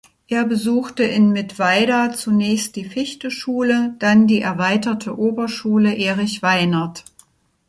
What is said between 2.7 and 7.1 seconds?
die Fichte-Schule, dann die Erweiterte Oberschule „Erich Weinert“.